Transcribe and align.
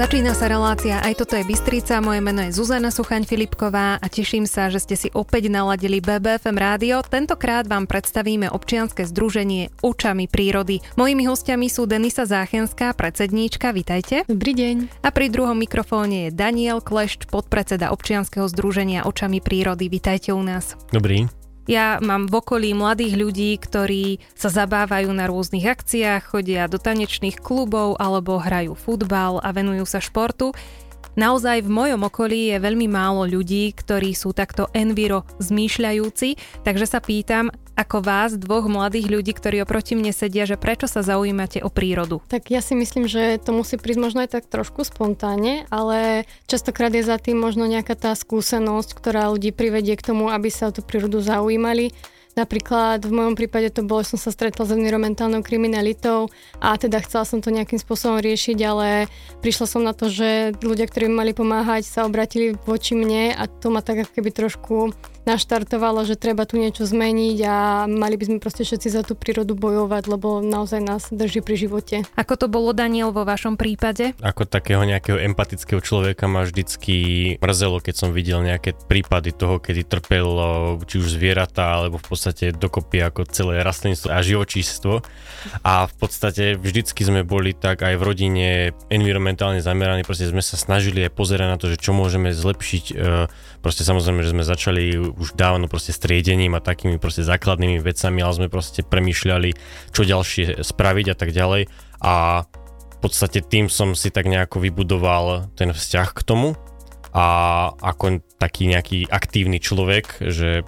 Začína 0.00 0.32
sa 0.32 0.48
relácia 0.48 0.96
Aj 1.04 1.12
toto 1.12 1.36
je 1.36 1.44
Bystrica, 1.44 2.00
moje 2.00 2.24
meno 2.24 2.40
je 2.40 2.56
Zuzana 2.56 2.88
Suchaň 2.88 3.28
Filipková 3.28 4.00
a 4.00 4.06
teším 4.08 4.48
sa, 4.48 4.72
že 4.72 4.80
ste 4.80 4.96
si 4.96 5.12
opäť 5.12 5.52
naladili 5.52 6.00
BBFM 6.00 6.56
rádio. 6.56 7.04
Tentokrát 7.04 7.68
vám 7.68 7.84
predstavíme 7.84 8.48
občianske 8.48 9.04
združenie 9.04 9.68
Očami 9.84 10.24
prírody. 10.24 10.80
Mojimi 10.96 11.28
hostiami 11.28 11.68
sú 11.68 11.84
Denisa 11.84 12.24
Záchenská, 12.24 12.96
predsedníčka, 12.96 13.76
vitajte. 13.76 14.24
Dobrý 14.24 14.56
deň. 14.56 15.04
A 15.04 15.12
pri 15.12 15.28
druhom 15.28 15.60
mikrofóne 15.60 16.32
je 16.32 16.32
Daniel 16.32 16.80
Klešť, 16.80 17.28
podpredseda 17.28 17.92
občianskeho 17.92 18.48
združenia 18.48 19.04
Očami 19.04 19.44
prírody. 19.44 19.92
Vitajte 19.92 20.32
u 20.32 20.40
nás. 20.40 20.80
Dobrý. 20.96 21.28
Ja 21.68 22.00
mám 22.00 22.24
v 22.26 22.40
okolí 22.40 22.70
mladých 22.72 23.14
ľudí, 23.20 23.50
ktorí 23.60 24.18
sa 24.32 24.48
zabávajú 24.48 25.12
na 25.12 25.28
rôznych 25.28 25.68
akciách, 25.68 26.32
chodia 26.32 26.64
do 26.66 26.80
tanečných 26.80 27.36
klubov 27.36 28.00
alebo 28.00 28.40
hrajú 28.40 28.72
futbal 28.72 29.44
a 29.44 29.52
venujú 29.52 29.84
sa 29.84 30.00
športu. 30.00 30.56
Naozaj 31.18 31.66
v 31.66 31.70
mojom 31.70 32.06
okolí 32.06 32.54
je 32.54 32.62
veľmi 32.62 32.86
málo 32.86 33.26
ľudí, 33.26 33.74
ktorí 33.74 34.14
sú 34.14 34.30
takto 34.30 34.70
enviro 34.70 35.26
zmýšľajúci, 35.42 36.38
takže 36.62 36.86
sa 36.86 37.02
pýtam, 37.02 37.50
ako 37.74 38.04
vás, 38.04 38.36
dvoch 38.36 38.68
mladých 38.68 39.08
ľudí, 39.08 39.32
ktorí 39.32 39.64
oproti 39.64 39.96
mne 39.96 40.12
sedia, 40.12 40.44
že 40.44 40.60
prečo 40.60 40.84
sa 40.84 41.00
zaujímate 41.00 41.64
o 41.64 41.72
prírodu? 41.72 42.20
Tak 42.28 42.52
ja 42.52 42.60
si 42.60 42.76
myslím, 42.76 43.08
že 43.08 43.40
to 43.40 43.56
musí 43.56 43.80
prísť 43.80 44.00
možno 44.00 44.18
aj 44.22 44.36
tak 44.36 44.44
trošku 44.52 44.84
spontánne, 44.84 45.64
ale 45.72 46.28
častokrát 46.44 46.92
je 46.92 47.00
za 47.00 47.16
tým 47.16 47.40
možno 47.40 47.64
nejaká 47.64 47.96
tá 47.96 48.12
skúsenosť, 48.12 48.92
ktorá 48.92 49.32
ľudí 49.32 49.50
privedie 49.56 49.96
k 49.96 50.12
tomu, 50.12 50.28
aby 50.28 50.52
sa 50.52 50.68
o 50.68 50.74
tú 50.76 50.84
prírodu 50.84 51.24
zaujímali 51.24 51.96
Napríklad 52.38 53.02
v 53.02 53.10
mojom 53.10 53.34
prípade 53.34 53.74
to 53.74 53.82
bolo, 53.82 54.06
som 54.06 54.14
sa 54.14 54.30
stretla 54.30 54.62
s 54.62 54.70
environmentálnou 54.70 55.42
kriminalitou 55.42 56.30
a 56.62 56.78
teda 56.78 57.02
chcela 57.02 57.26
som 57.26 57.42
to 57.42 57.50
nejakým 57.50 57.82
spôsobom 57.82 58.22
riešiť, 58.22 58.58
ale 58.62 59.10
prišla 59.42 59.66
som 59.66 59.82
na 59.82 59.90
to, 59.90 60.06
že 60.06 60.54
ľudia, 60.62 60.86
ktorí 60.86 61.10
mi 61.10 61.18
mali 61.18 61.32
pomáhať, 61.34 61.90
sa 61.90 62.06
obratili 62.06 62.54
voči 62.54 62.94
mne 62.94 63.34
a 63.34 63.50
to 63.50 63.74
ma 63.74 63.82
tak 63.82 64.06
ako 64.06 64.12
keby 64.14 64.30
trošku 64.30 64.94
naštartovalo, 65.28 66.04
že 66.08 66.16
treba 66.16 66.48
tu 66.48 66.56
niečo 66.56 66.88
zmeniť 66.88 67.36
a 67.44 67.56
mali 67.84 68.16
by 68.16 68.24
sme 68.26 68.38
proste 68.40 68.64
všetci 68.64 68.88
za 68.88 69.02
tú 69.04 69.16
prírodu 69.16 69.52
bojovať, 69.52 70.02
lebo 70.08 70.40
naozaj 70.40 70.80
nás 70.80 71.02
drží 71.12 71.44
pri 71.44 71.56
živote. 71.60 71.96
Ako 72.16 72.40
to 72.40 72.46
bolo, 72.48 72.72
Daniel, 72.72 73.12
vo 73.12 73.28
vašom 73.28 73.60
prípade? 73.60 74.16
Ako 74.24 74.48
takého 74.48 74.82
nejakého 74.84 75.20
empatického 75.20 75.80
človeka 75.84 76.24
ma 76.30 76.44
vždycky 76.44 77.36
mrzelo, 77.40 77.84
keď 77.84 77.94
som 77.96 78.10
videl 78.16 78.40
nejaké 78.40 78.76
prípady 78.88 79.36
toho, 79.36 79.60
kedy 79.60 79.84
trpelo 79.84 80.80
či 80.88 81.00
už 81.00 81.20
zvieratá, 81.20 81.80
alebo 81.80 82.00
v 82.00 82.06
podstate 82.06 82.52
dokopy 82.56 83.04
ako 83.04 83.28
celé 83.28 83.60
rastlinstvo 83.60 84.12
a 84.12 84.20
živočístvo. 84.24 85.04
A 85.64 85.88
v 85.88 85.94
podstate 85.96 86.56
vždycky 86.56 87.04
sme 87.04 87.24
boli 87.24 87.52
tak 87.56 87.84
aj 87.84 87.96
v 87.96 88.02
rodine 88.04 88.48
environmentálne 88.92 89.60
zameraní, 89.60 90.04
proste 90.04 90.28
sme 90.28 90.44
sa 90.44 90.56
snažili 90.56 91.04
aj 91.08 91.12
pozerať 91.16 91.48
na 91.48 91.58
to, 91.60 91.68
že 91.72 91.80
čo 91.80 91.92
môžeme 91.96 92.32
zlepšiť. 92.32 92.84
E, 92.92 92.94
proste 93.64 93.82
samozrejme, 93.84 94.20
že 94.24 94.32
sme 94.32 94.44
začali 94.44 95.09
už 95.14 95.34
dávno 95.34 95.66
proste 95.66 95.90
striedením 95.90 96.54
a 96.56 96.64
takými 96.64 96.96
proste 96.96 97.26
základnými 97.26 97.82
vecami, 97.82 98.18
ale 98.22 98.36
sme 98.36 98.48
proste 98.52 98.86
premýšľali, 98.86 99.50
čo 99.90 100.02
ďalšie 100.06 100.62
spraviť 100.62 101.06
a 101.12 101.16
tak 101.16 101.30
ďalej. 101.34 101.66
A 102.00 102.44
v 102.46 102.98
podstate 102.98 103.40
tým 103.40 103.72
som 103.72 103.96
si 103.96 104.12
tak 104.12 104.28
nejako 104.28 104.60
vybudoval 104.60 105.50
ten 105.56 105.72
vzťah 105.72 106.08
k 106.14 106.20
tomu 106.24 106.54
a 107.10 107.26
ako 107.80 108.22
taký 108.38 108.70
nejaký 108.70 108.98
aktívny 109.10 109.58
človek, 109.58 110.20
že 110.22 110.62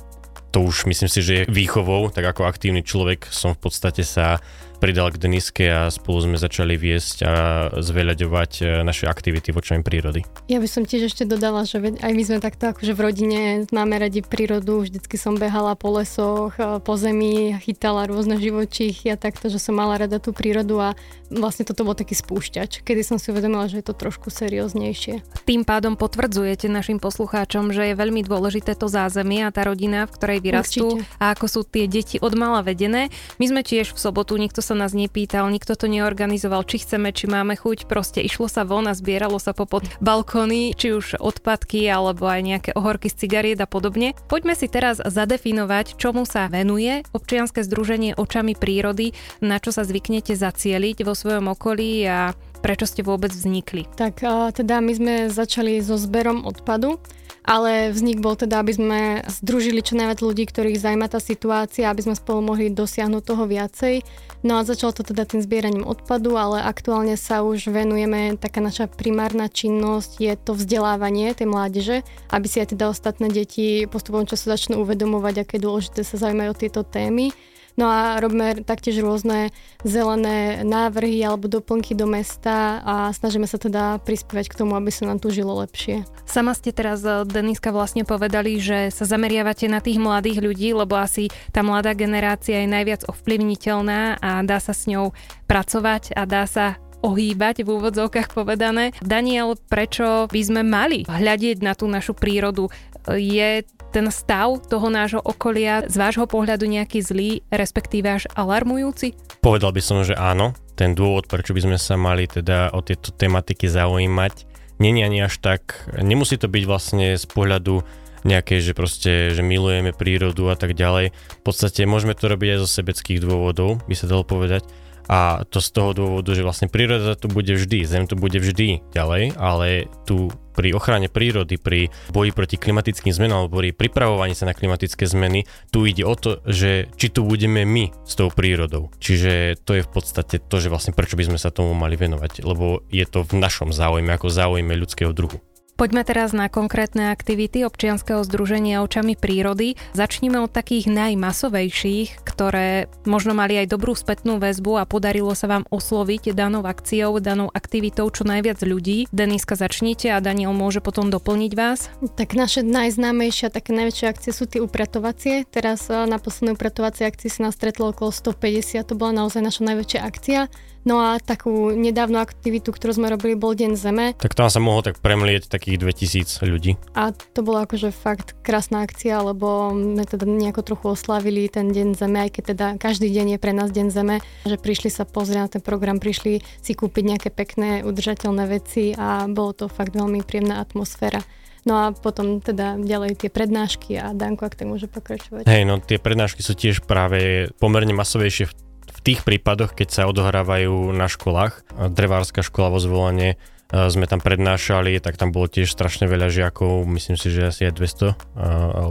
to 0.52 0.68
už 0.68 0.84
myslím 0.84 1.08
si, 1.08 1.20
že 1.24 1.32
je 1.42 1.48
výchovou, 1.48 2.12
tak 2.12 2.28
ako 2.28 2.44
aktívny 2.44 2.84
človek 2.84 3.24
som 3.32 3.56
v 3.56 3.60
podstate 3.68 4.04
sa 4.04 4.42
pridal 4.82 5.15
k 5.15 5.22
Deniske 5.22 5.62
a 5.70 5.87
spolu 5.94 6.26
sme 6.26 6.34
začali 6.34 6.75
viesť 6.75 7.16
a 7.22 7.32
zveľaďovať 7.78 8.53
e, 8.59 8.62
naše 8.82 9.06
aktivity 9.06 9.54
v 9.54 9.62
očami 9.62 9.87
prírody. 9.87 10.26
Ja 10.50 10.59
by 10.59 10.66
som 10.66 10.82
tiež 10.82 11.06
ešte 11.06 11.22
dodala, 11.22 11.62
že 11.62 11.78
aj 11.78 12.10
my 12.10 12.22
sme 12.26 12.43
takto 12.43 12.75
akože 12.75 12.91
v 12.91 13.00
rodine 13.00 13.41
máme 13.70 13.94
radi 14.03 14.26
prírodu, 14.26 14.82
vždycky 14.82 15.15
som 15.15 15.38
behala 15.38 15.78
po 15.78 15.94
lesoch, 15.94 16.59
e, 16.59 16.82
po 16.82 16.98
zemi, 16.98 17.54
chytala 17.62 18.10
rôzne 18.10 18.43
živočichy 18.43 19.15
a 19.15 19.16
takto, 19.16 19.47
že 19.47 19.62
som 19.62 19.78
mala 19.78 20.03
rada 20.03 20.19
tú 20.19 20.34
prírodu 20.34 20.75
a 20.82 20.88
vlastne 21.31 21.62
toto 21.62 21.87
bol 21.87 21.94
taký 21.94 22.19
spúšťač, 22.19 22.82
kedy 22.82 23.06
som 23.06 23.16
si 23.22 23.31
uvedomila, 23.31 23.70
že 23.70 23.81
je 23.81 23.87
to 23.87 23.94
trošku 23.94 24.28
serióznejšie. 24.28 25.25
Tým 25.47 25.62
pádom 25.62 25.94
potvrdzujete 25.94 26.66
našim 26.66 26.99
poslucháčom, 26.99 27.70
že 27.70 27.93
je 27.93 27.94
veľmi 27.94 28.26
dôležité 28.26 28.75
to 28.75 28.91
zázemie 28.91 29.47
a 29.47 29.54
tá 29.54 29.62
rodina, 29.62 30.10
v 30.10 30.14
ktorej 30.19 30.38
vyrastú 30.43 30.99
Určite. 30.99 31.22
a 31.22 31.32
ako 31.32 31.47
sú 31.47 31.60
tie 31.62 31.87
deti 31.87 32.19
od 32.19 32.34
mala 32.34 32.60
vedené. 32.60 33.09
My 33.38 33.47
sme 33.47 33.62
tiež 33.62 33.94
v 33.94 33.99
sobotu, 34.03 34.37
nikto 34.37 34.60
sa 34.60 34.72
sa 34.72 34.88
nás 34.88 34.97
nepýtal, 34.97 35.53
nikto 35.53 35.77
to 35.77 35.84
neorganizoval, 35.84 36.65
či 36.65 36.81
chceme, 36.81 37.12
či 37.12 37.28
máme 37.28 37.60
chuť, 37.60 37.84
proste 37.84 38.25
išlo 38.25 38.49
sa 38.49 38.65
von 38.65 38.88
a 38.88 38.97
zbieralo 38.97 39.37
sa 39.37 39.53
popod 39.53 39.84
balkóny, 40.00 40.72
či 40.72 40.97
už 40.97 41.21
odpadky 41.21 41.84
alebo 41.93 42.25
aj 42.25 42.41
nejaké 42.41 42.71
ohorky 42.72 43.12
z 43.12 43.28
cigariet 43.28 43.61
a 43.61 43.69
podobne. 43.69 44.16
Poďme 44.32 44.56
si 44.56 44.72
teraz 44.72 44.97
zadefinovať, 44.97 46.00
čomu 46.00 46.25
sa 46.25 46.49
venuje 46.49 47.05
občianske 47.12 47.61
združenie 47.61 48.16
očami 48.16 48.56
prírody, 48.56 49.12
na 49.44 49.61
čo 49.61 49.77
sa 49.77 49.84
zvyknete 49.84 50.32
zacieliť 50.32 51.05
vo 51.05 51.12
svojom 51.12 51.53
okolí 51.53 52.09
a 52.09 52.32
prečo 52.65 52.88
ste 52.88 53.05
vôbec 53.05 53.28
vznikli. 53.28 53.84
Tak 54.00 54.25
teda 54.56 54.81
my 54.81 54.93
sme 54.97 55.15
začali 55.28 55.84
so 55.84 56.00
zberom 56.00 56.49
odpadu 56.49 56.97
ale 57.43 57.91
vznik 57.91 58.22
bol 58.22 58.38
teda, 58.38 58.62
aby 58.62 58.72
sme 58.72 59.00
združili 59.27 59.82
čo 59.82 59.99
najviac 59.99 60.22
ľudí, 60.22 60.47
ktorých 60.47 60.78
zaujíma 60.78 61.11
tá 61.11 61.19
situácia, 61.19 61.91
aby 61.91 62.06
sme 62.06 62.15
spolu 62.15 62.55
mohli 62.55 62.71
dosiahnuť 62.71 63.22
toho 63.22 63.44
viacej. 63.50 63.94
No 64.42 64.58
a 64.58 64.66
začalo 64.66 64.91
to 64.91 65.06
teda 65.06 65.22
tým 65.22 65.38
zbieraním 65.38 65.86
odpadu, 65.86 66.34
ale 66.34 66.66
aktuálne 66.66 67.14
sa 67.14 67.47
už 67.47 67.70
venujeme, 67.70 68.34
taká 68.34 68.58
naša 68.58 68.91
primárna 68.91 69.47
činnosť 69.47 70.19
je 70.19 70.34
to 70.34 70.58
vzdelávanie 70.58 71.30
tej 71.30 71.47
mládeže, 71.47 71.97
aby 72.34 72.47
si 72.50 72.58
aj 72.58 72.75
teda 72.75 72.91
ostatné 72.91 73.31
deti 73.31 73.86
postupom 73.86 74.26
času 74.26 74.50
začnú 74.50 74.82
uvedomovať, 74.82 75.47
aké 75.47 75.56
dôležité 75.62 76.02
sa 76.02 76.19
zaujímajú 76.19 76.50
o 76.50 76.58
tieto 76.58 76.82
témy. 76.82 77.31
No 77.77 77.88
a 77.88 78.21
robíme 78.21 78.65
taktiež 78.65 79.00
rôzne 79.00 79.49
zelené 79.83 80.60
návrhy 80.62 81.25
alebo 81.25 81.49
doplnky 81.49 81.97
do 81.97 82.05
mesta 82.05 82.84
a 82.84 82.94
snažíme 83.16 83.49
sa 83.49 83.56
teda 83.56 83.99
prispievať 84.05 84.53
k 84.53 84.59
tomu, 84.60 84.77
aby 84.77 84.93
sa 84.93 85.09
nám 85.09 85.19
tu 85.19 85.33
žilo 85.33 85.56
lepšie. 85.65 86.05
Sama 86.28 86.53
ste 86.53 86.71
teraz, 86.71 87.00
eh, 87.05 87.25
Deniska, 87.25 87.72
vlastne 87.72 88.05
povedali, 88.05 88.61
že 88.61 88.93
sa 88.93 89.09
zameriavate 89.09 89.66
na 89.72 89.81
tých 89.81 89.97
mladých 89.97 90.44
ľudí, 90.44 90.69
lebo 90.77 91.00
asi 91.00 91.32
tá 91.50 91.65
mladá 91.65 91.97
generácia 91.97 92.61
je 92.61 92.69
najviac 92.69 93.09
ovplyvniteľná 93.09 94.21
a 94.21 94.31
dá 94.44 94.59
sa 94.61 94.77
s 94.77 94.84
ňou 94.84 95.16
pracovať 95.49 96.12
a 96.12 96.28
dá 96.28 96.44
sa 96.44 96.77
ohýbať 97.03 97.66
v 97.66 97.69
úvodzovkách 97.77 98.31
povedané. 98.32 98.94
Daniel, 99.03 99.59
prečo 99.59 100.31
by 100.31 100.41
sme 100.41 100.62
mali 100.62 101.03
hľadieť 101.05 101.59
na 101.61 101.75
tú 101.75 101.91
našu 101.91 102.15
prírodu? 102.15 102.71
Je 103.10 103.66
ten 103.92 104.06
stav 104.08 104.62
toho 104.66 104.88
nášho 104.88 105.20
okolia 105.20 105.84
z 105.84 105.94
vášho 106.00 106.24
pohľadu 106.24 106.64
nejaký 106.64 107.04
zlý, 107.04 107.30
respektíve 107.52 108.08
až 108.08 108.24
alarmujúci? 108.32 109.14
Povedal 109.44 109.74
by 109.74 109.82
som, 109.84 110.00
že 110.06 110.16
áno. 110.16 110.56
Ten 110.72 110.96
dôvod, 110.96 111.28
prečo 111.28 111.52
by 111.52 111.60
sme 111.60 111.76
sa 111.76 112.00
mali 112.00 112.24
teda 112.24 112.72
o 112.72 112.80
tieto 112.80 113.12
tematiky 113.12 113.68
zaujímať, 113.68 114.48
není 114.80 115.04
ani 115.04 115.28
až 115.28 115.36
tak, 115.38 115.84
nemusí 116.00 116.40
to 116.40 116.48
byť 116.48 116.64
vlastne 116.64 117.14
z 117.20 117.26
pohľadu 117.28 117.84
nejaké, 118.24 118.62
že 118.62 118.72
proste, 118.72 119.34
že 119.34 119.42
milujeme 119.44 119.92
prírodu 119.92 120.48
a 120.48 120.56
tak 120.56 120.72
ďalej. 120.78 121.12
V 121.12 121.42
podstate 121.44 121.84
môžeme 121.84 122.16
to 122.16 122.30
robiť 122.30 122.56
aj 122.56 122.58
zo 122.64 122.69
sebeckých 122.70 123.20
dôvodov, 123.20 123.82
by 123.84 123.94
sa 123.98 124.08
dalo 124.08 124.24
povedať. 124.24 124.64
A 125.10 125.42
to 125.50 125.58
z 125.58 125.68
toho 125.74 125.90
dôvodu, 125.96 126.30
že 126.34 126.46
vlastne 126.46 126.70
príroda 126.70 127.18
tu 127.18 127.26
bude 127.26 127.50
vždy, 127.54 127.82
zem 127.86 128.06
tu 128.06 128.14
bude 128.14 128.38
vždy 128.38 128.84
ďalej, 128.94 129.34
ale 129.38 129.90
tu 130.06 130.30
pri 130.52 130.76
ochrane 130.76 131.08
prírody, 131.08 131.56
pri 131.56 131.88
boji 132.12 132.30
proti 132.30 132.60
klimatickým 132.60 133.10
zmenám 133.10 133.49
alebo 133.49 133.64
pri 133.64 133.72
pripravovaní 133.72 134.37
sa 134.37 134.44
na 134.44 134.54
klimatické 134.54 135.08
zmeny, 135.08 135.49
tu 135.72 135.88
ide 135.88 136.04
o 136.04 136.12
to, 136.12 136.44
že 136.44 136.93
či 137.00 137.08
tu 137.08 137.25
budeme 137.25 137.64
my 137.64 137.88
s 138.04 138.12
tou 138.14 138.28
prírodou. 138.28 138.93
Čiže 139.00 139.64
to 139.64 139.81
je 139.81 139.82
v 139.82 139.90
podstate 139.90 140.37
to, 140.44 140.56
že 140.60 140.69
vlastne 140.69 140.93
prečo 140.93 141.16
by 141.16 141.32
sme 141.32 141.38
sa 141.40 141.48
tomu 141.48 141.72
mali 141.72 141.96
venovať, 141.96 142.44
lebo 142.44 142.84
je 142.93 143.05
to 143.08 143.25
v 143.25 143.40
našom 143.40 143.72
záujme, 143.72 144.12
ako 144.12 144.28
záujme 144.28 144.76
ľudského 144.76 145.16
druhu. 145.16 145.40
Poďme 145.82 146.06
teraz 146.06 146.31
na 146.31 146.46
konkrétne 146.46 147.11
aktivity 147.11 147.67
občianskeho 147.67 148.23
združenia 148.23 148.87
Očami 148.87 149.19
prírody. 149.19 149.75
Začníme 149.99 150.38
od 150.38 150.55
takých 150.55 150.87
najmasovejších, 150.87 152.23
ktoré 152.23 152.87
možno 153.02 153.34
mali 153.34 153.58
aj 153.58 153.75
dobrú 153.75 153.99
spätnú 153.99 154.38
väzbu 154.38 154.79
a 154.79 154.87
podarilo 154.87 155.34
sa 155.34 155.50
vám 155.50 155.67
osloviť 155.75 156.38
danou 156.38 156.62
akciou, 156.62 157.19
danou 157.19 157.50
aktivitou 157.50 158.06
čo 158.14 158.23
najviac 158.23 158.62
ľudí. 158.62 159.11
Deniska 159.11 159.58
začnite 159.58 160.14
a 160.14 160.23
Daniel 160.23 160.55
môže 160.55 160.79
potom 160.79 161.11
doplniť 161.11 161.52
vás. 161.58 161.90
Tak 162.14 162.38
naše 162.38 162.62
najznámejšie 162.62 163.50
také 163.50 163.75
najväčšie 163.75 164.06
akcie 164.06 164.31
sú 164.31 164.46
tie 164.46 164.62
upratovacie. 164.62 165.50
Teraz 165.50 165.90
eh, 165.90 166.06
na 166.06 166.23
poslednej 166.23 166.55
upratovacej 166.55 167.11
akcii 167.11 167.26
sa 167.26 167.50
nás 167.50 167.58
stretlo 167.58 167.90
okolo 167.90 168.14
150, 168.14 168.87
to 168.87 168.94
bola 168.94 169.26
naozaj 169.26 169.43
naša 169.43 169.67
najväčšia 169.67 169.99
akcia. 169.99 170.46
No 170.82 170.99
a 170.99 171.23
takú 171.23 171.70
nedávnu 171.70 172.19
aktivitu, 172.19 172.75
ktorú 172.75 172.99
sme 172.99 173.06
robili, 173.06 173.38
bol 173.38 173.55
Deň 173.55 173.79
Zeme. 173.79 174.19
Tak 174.19 174.34
tam 174.34 174.50
sa 174.50 174.58
mohlo 174.58 174.82
tak 174.82 174.99
premlieť 174.99 175.46
takých 175.46 175.79
2000 175.79 176.43
ľudí. 176.43 176.75
A 176.99 177.14
to 177.14 177.46
bola 177.46 177.70
akože 177.70 177.94
fakt 177.94 178.34
krásna 178.43 178.82
akcia, 178.82 179.23
lebo 179.23 179.70
sme 179.70 180.02
teda 180.02 180.26
nejako 180.26 180.67
trochu 180.67 180.99
oslavili 180.99 181.46
ten 181.46 181.70
Deň 181.70 181.94
Zeme, 181.94 182.26
aj 182.26 182.31
keď 182.34 182.44
teda 182.55 182.67
každý 182.82 183.14
deň 183.14 183.26
je 183.34 183.38
pre 183.38 183.55
nás 183.55 183.70
Deň 183.70 183.94
Zeme, 183.94 184.19
že 184.43 184.58
prišli 184.58 184.90
sa 184.90 185.06
pozrieť 185.06 185.38
na 185.38 185.49
ten 185.55 185.62
program, 185.62 186.02
prišli 186.02 186.43
si 186.58 186.73
kúpiť 186.75 187.05
nejaké 187.14 187.29
pekné, 187.31 187.87
udržateľné 187.87 188.44
veci 188.50 188.90
a 188.99 189.31
bolo 189.31 189.55
to 189.55 189.70
fakt 189.70 189.94
veľmi 189.94 190.26
príjemná 190.26 190.58
atmosféra. 190.58 191.23
No 191.62 191.79
a 191.79 191.94
potom 191.94 192.43
teda 192.43 192.75
ďalej 192.75 193.23
tie 193.23 193.31
prednášky 193.31 193.94
a 193.94 194.11
Danko, 194.11 194.50
ak 194.50 194.58
tak 194.58 194.67
môže 194.67 194.90
pokračovať. 194.90 195.46
Hej, 195.46 195.62
no 195.62 195.79
tie 195.79 196.02
prednášky 196.02 196.43
sú 196.43 196.58
tiež 196.58 196.82
práve 196.82 197.46
pomerne 197.62 197.94
masovejšie 197.94 198.50
v 198.50 198.71
tých 199.02 199.26
prípadoch, 199.26 199.75
keď 199.75 199.88
sa 199.90 200.02
odohrávajú 200.08 200.94
na 200.94 201.10
školách, 201.10 201.66
drevárska 201.90 202.46
škola 202.46 202.72
vo 202.72 202.78
zvolenie, 202.78 203.37
sme 203.72 204.04
tam 204.04 204.20
prednášali, 204.20 205.00
tak 205.00 205.16
tam 205.16 205.32
bolo 205.32 205.48
tiež 205.48 205.72
strašne 205.72 206.04
veľa 206.04 206.28
žiakov, 206.28 206.84
myslím 206.92 207.16
si, 207.16 207.32
že 207.32 207.48
asi 207.48 207.72
aj 207.72 207.74
200 207.80 208.36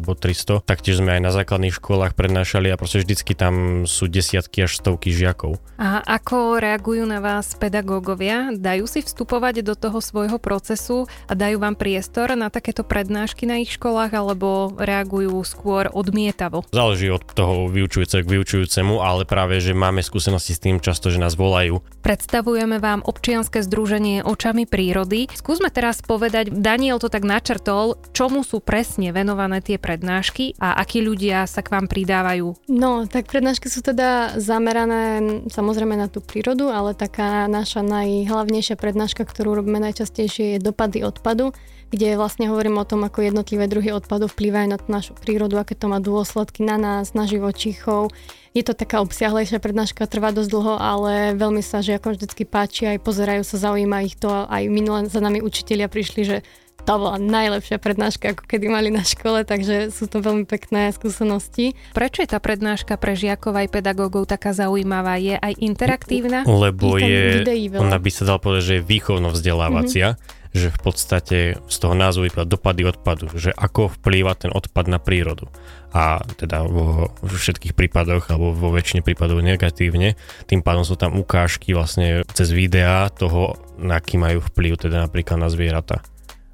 alebo 0.02 0.18
300. 0.18 0.66
Taktiež 0.66 1.00
sme 1.00 1.16
aj 1.16 1.22
na 1.22 1.32
základných 1.32 1.78
školách 1.78 2.18
prednášali 2.18 2.74
a 2.74 2.76
proste 2.82 3.06
vždycky 3.06 3.38
tam 3.38 3.86
sú 3.86 4.10
desiatky 4.10 4.66
až 4.66 4.82
stovky 4.82 5.14
žiakov. 5.14 5.62
A 5.78 6.02
ako 6.02 6.58
reagujú 6.58 7.06
na 7.06 7.22
vás 7.22 7.54
pedagógovia? 7.54 8.50
Dajú 8.58 8.90
si 8.90 9.06
vstupovať 9.06 9.62
do 9.62 9.78
toho 9.78 10.02
svojho 10.02 10.42
procesu 10.42 11.06
a 11.30 11.38
dajú 11.38 11.62
vám 11.62 11.78
priestor 11.78 12.34
na 12.34 12.50
takéto 12.50 12.82
prednášky 12.82 13.46
na 13.46 13.62
ich 13.62 13.78
školách 13.78 14.18
alebo 14.18 14.74
reagujú 14.82 15.38
skôr 15.46 15.94
odmietavo? 15.94 16.66
Záleží 16.74 17.14
od 17.14 17.22
toho 17.22 17.70
vyučujúceho 17.70 18.26
k 18.26 18.32
vyučujúcemu, 18.34 18.98
ale 18.98 19.30
práve, 19.30 19.62
že 19.62 19.78
máme 19.78 20.02
skúsenosti 20.02 20.58
s 20.58 20.64
tým 20.64 20.82
často, 20.82 21.14
že 21.14 21.22
nás 21.22 21.38
volajú. 21.38 21.86
Predstavujeme 22.02 22.82
vám 22.82 23.06
občianske 23.06 23.62
združenie 23.62 24.26
Očami 24.26 24.66
prírody. 24.72 25.28
Skúsme 25.36 25.68
teraz 25.68 26.00
povedať, 26.00 26.56
Daniel 26.56 26.96
to 27.04 27.12
tak 27.12 27.28
načrtol, 27.28 28.00
čomu 28.16 28.48
sú 28.48 28.64
presne 28.64 29.12
venované 29.12 29.60
tie 29.60 29.76
prednášky 29.76 30.56
a 30.64 30.80
akí 30.80 31.04
ľudia 31.04 31.44
sa 31.44 31.60
k 31.60 31.76
vám 31.76 31.92
pridávajú. 31.92 32.72
No, 32.72 33.04
tak 33.04 33.28
prednášky 33.28 33.68
sú 33.68 33.84
teda 33.84 34.40
zamerané 34.40 35.44
samozrejme 35.52 36.00
na 36.00 36.08
tú 36.08 36.24
prírodu, 36.24 36.72
ale 36.72 36.96
taká 36.96 37.52
naša 37.52 37.84
najhlavnejšia 37.84 38.80
prednáška, 38.80 39.28
ktorú 39.28 39.60
robíme 39.60 39.84
najčastejšie, 39.84 40.56
je 40.56 40.64
dopady 40.64 41.04
odpadu 41.04 41.52
kde 41.92 42.16
vlastne 42.16 42.48
hovorím 42.48 42.80
o 42.80 42.88
tom, 42.88 43.04
ako 43.04 43.28
jednotlivé 43.28 43.68
druhy 43.68 43.92
odpadov 43.92 44.32
vplývajú 44.32 44.68
na 44.72 44.80
našu 44.88 45.12
prírodu, 45.20 45.60
aké 45.60 45.76
to 45.76 45.92
má 45.92 46.00
dôsledky 46.00 46.64
na 46.64 46.80
nás, 46.80 47.12
na 47.12 47.28
živočíchov. 47.28 48.16
Je 48.56 48.64
to 48.64 48.72
taká 48.72 49.04
obsiahlejšia 49.04 49.60
prednáška, 49.60 50.08
trvá 50.08 50.32
dosť 50.32 50.50
dlho, 50.52 50.76
ale 50.80 51.36
veľmi 51.36 51.60
sa 51.60 51.84
žiakom 51.84 52.16
vždycky 52.16 52.48
páči, 52.48 52.88
aj 52.88 53.04
pozerajú 53.04 53.44
sa, 53.44 53.60
zaujíma 53.60 54.08
ich 54.08 54.16
to. 54.16 54.32
Aj 54.32 54.64
minulé 54.72 55.12
za 55.12 55.20
nami 55.20 55.44
učitelia 55.44 55.92
prišli, 55.92 56.22
že 56.24 56.38
to 56.82 56.98
bola 56.98 57.22
najlepšia 57.22 57.78
prednáška, 57.78 58.34
ako 58.34 58.44
kedy 58.50 58.66
mali 58.66 58.90
na 58.90 59.06
škole, 59.06 59.46
takže 59.46 59.94
sú 59.94 60.10
to 60.10 60.18
veľmi 60.18 60.50
pekné 60.50 60.90
skúsenosti. 60.90 61.78
Prečo 61.94 62.26
je 62.26 62.30
tá 62.34 62.42
prednáška 62.42 62.98
pre 62.98 63.14
žiakov 63.14 63.54
aj 63.54 63.70
pedagógov 63.70 64.26
taká 64.26 64.50
zaujímavá? 64.50 65.22
Je 65.22 65.38
aj 65.38 65.62
interaktívna? 65.62 66.42
Lebo 66.50 66.98
je, 66.98 67.46
ona 67.78 68.02
by 68.02 68.10
sa 68.10 68.26
dal 68.26 68.42
povedať, 68.42 68.64
že 68.66 68.74
je 68.82 68.88
výchovno-vzdelávacia. 68.88 70.18
Mm-hmm 70.18 70.40
že 70.52 70.68
v 70.72 70.80
podstate 70.84 71.38
z 71.58 71.78
toho 71.80 71.96
názvu 71.96 72.28
vyplýva 72.28 72.48
dopady 72.48 72.84
odpadu, 72.84 73.32
že 73.36 73.56
ako 73.56 73.92
vplýva 74.00 74.36
ten 74.36 74.52
odpad 74.52 74.86
na 74.92 75.00
prírodu. 75.00 75.48
A 75.92 76.24
teda 76.40 76.64
vo 76.64 77.12
všetkých 77.24 77.76
prípadoch, 77.76 78.32
alebo 78.32 78.56
vo 78.56 78.72
väčšine 78.72 79.04
prípadov 79.04 79.44
negatívne, 79.44 80.16
tým 80.48 80.64
pádom 80.64 80.88
sú 80.88 80.96
tam 80.96 81.20
ukážky 81.20 81.76
vlastne 81.76 82.24
cez 82.32 82.52
videá 82.52 83.12
toho, 83.12 83.60
na 83.76 84.00
aký 84.00 84.16
majú 84.16 84.40
vplyv 84.40 84.80
teda 84.88 85.08
napríklad 85.08 85.40
na 85.40 85.52
zvieratá. 85.52 86.00